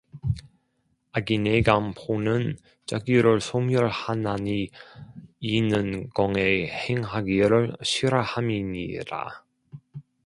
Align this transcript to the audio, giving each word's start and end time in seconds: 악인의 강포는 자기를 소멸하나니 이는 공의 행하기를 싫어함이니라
악인의 1.11 1.61
강포는 1.61 2.57
자기를 2.87 3.39
소멸하나니 3.39 4.71
이는 5.41 6.09
공의 6.09 6.69
행하기를 6.71 7.75
싫어함이니라 7.83 9.43